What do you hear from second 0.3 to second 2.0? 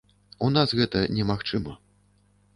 У нас гэта немагчыма.